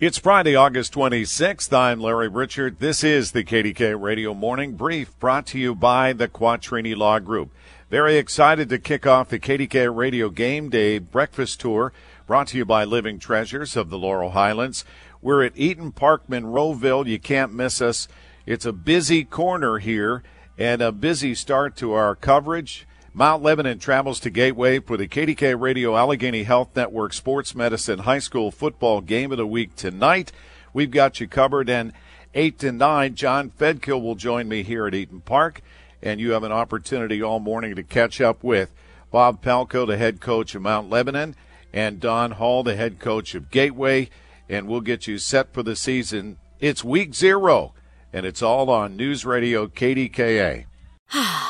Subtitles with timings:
[0.00, 1.70] It's Friday, August 26th.
[1.76, 2.78] I'm Larry Richert.
[2.78, 7.50] This is the KDKA Radio Morning Brief brought to you by the Quattrini Law Group.
[7.90, 11.92] Very excited to kick off the KDKA Radio Game Day Breakfast Tour
[12.26, 14.86] brought to you by Living Treasures of the Laurel Highlands.
[15.20, 17.06] We're at Eaton Park, Monroeville.
[17.06, 18.08] You can't miss us.
[18.46, 20.22] It's a busy corner here
[20.56, 22.86] and a busy start to our coverage.
[23.12, 28.20] Mount Lebanon travels to Gateway for the KDKA Radio Allegheny Health Network Sports Medicine High
[28.20, 30.30] School Football Game of the Week tonight.
[30.72, 31.68] We've got you covered.
[31.68, 31.92] And
[32.34, 35.60] 8 to 9, John Fedkill will join me here at Eaton Park.
[36.00, 38.70] And you have an opportunity all morning to catch up with
[39.10, 41.34] Bob Palko, the head coach of Mount Lebanon,
[41.72, 44.08] and Don Holl, the head coach of Gateway.
[44.48, 46.36] And we'll get you set for the season.
[46.60, 47.74] It's week zero,
[48.12, 50.66] and it's all on News Radio KDKA.